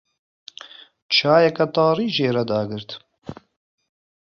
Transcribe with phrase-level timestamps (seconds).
[1.13, 2.89] Çayeke tarî jê re dagirt.